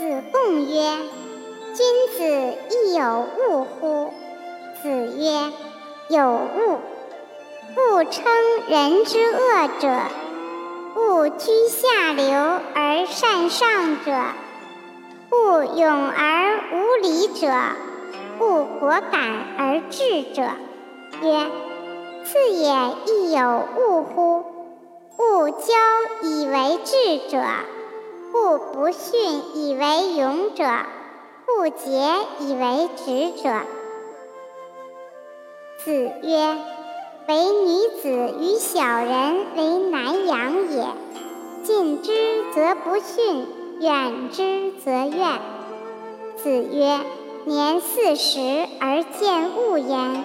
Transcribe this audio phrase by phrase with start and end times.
[0.00, 0.96] 子贡曰
[1.76, 2.24] ：“君子
[2.70, 4.14] 亦有恶乎？”
[4.82, 5.52] 子曰
[6.08, 6.78] ：“有恶。
[7.74, 8.24] 不称
[8.66, 10.00] 人之恶者，
[10.94, 12.34] 不居下流
[12.74, 14.12] 而善上者，
[15.28, 17.52] 不勇而无礼者，
[18.38, 19.20] 不果敢
[19.58, 20.44] 而智者。”
[21.20, 21.46] 曰
[22.24, 22.72] ：“次也
[23.04, 24.46] 亦有恶乎？
[25.18, 25.74] 勿骄
[26.22, 27.44] 以为智者。”
[28.32, 30.64] 故不训以为勇者，
[31.46, 31.90] 不竭
[32.38, 33.50] 以为直者。
[35.84, 36.56] 子曰
[37.26, 40.86] ：“唯女子与小人为难养也。
[41.64, 42.12] 近之
[42.54, 43.46] 则不逊，
[43.80, 45.40] 远之则怨。”
[46.36, 47.00] 子曰
[47.44, 50.24] ：“年四十而见物焉，”